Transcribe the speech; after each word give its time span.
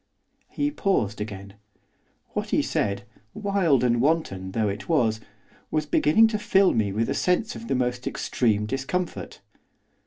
He 0.49 0.71
paused 0.71 1.21
again. 1.21 1.53
What 2.29 2.49
he 2.49 2.63
said, 2.63 3.03
wild 3.35 3.83
and 3.83 4.01
wanton 4.01 4.53
though 4.53 4.67
it 4.67 4.89
was, 4.89 5.19
was 5.69 5.85
beginning 5.85 6.25
to 6.29 6.39
fill 6.39 6.73
me 6.73 6.91
with 6.91 7.07
a 7.07 7.13
sense 7.13 7.55
of 7.55 7.67
the 7.67 7.75
most 7.75 8.07
extreme 8.07 8.65
discomfort. 8.65 9.41